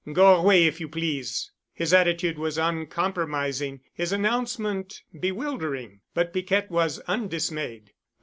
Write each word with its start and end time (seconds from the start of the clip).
Go 0.13 0.33
away 0.33 0.65
if 0.65 0.79
you 0.79 0.89
please." 0.89 1.51
His 1.73 1.93
attitude 1.93 2.39
was 2.39 2.57
uncompromising, 2.57 3.81
his 3.93 4.11
announcement 4.11 5.03
bewildering, 5.19 6.01
but 6.15 6.33
Piquette 6.33 6.71
was 6.71 6.97
undismayed. 7.01 7.91